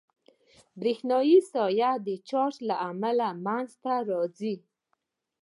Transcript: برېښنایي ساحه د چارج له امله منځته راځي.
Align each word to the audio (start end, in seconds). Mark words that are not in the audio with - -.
برېښنایي 0.79 1.37
ساحه 1.51 1.91
د 2.07 2.09
چارج 2.29 2.55
له 2.69 2.75
امله 2.89 3.27
منځته 3.45 3.93
راځي. 4.09 4.55